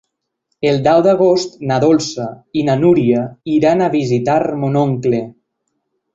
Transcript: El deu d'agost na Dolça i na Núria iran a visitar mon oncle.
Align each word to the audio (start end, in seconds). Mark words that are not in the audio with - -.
El 0.69 0.77
deu 0.85 1.01
d'agost 1.07 1.59
na 1.71 1.77
Dolça 1.83 2.25
i 2.61 2.65
na 2.71 2.77
Núria 2.81 3.21
iran 3.59 3.85
a 3.85 3.91
visitar 3.99 4.41
mon 4.65 4.81
oncle. 4.87 5.23